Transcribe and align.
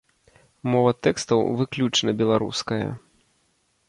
Мова 0.75 0.93
тэкстаў 1.07 1.43
выключна 1.59 2.13
беларуская. 2.21 2.81